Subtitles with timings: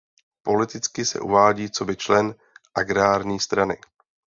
[0.43, 2.35] Politicky se uvádí coby člen
[2.75, 3.77] agrární strany.